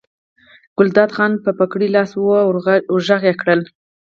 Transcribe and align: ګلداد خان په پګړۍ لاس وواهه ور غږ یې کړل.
ګلداد 0.77 1.09
خان 1.15 1.33
په 1.43 1.49
پګړۍ 1.57 1.89
لاس 1.95 2.11
وواهه 2.15 2.45
ور 2.47 2.57
غږ 3.09 3.21
یې 3.29 3.33
کړل. 3.41 3.61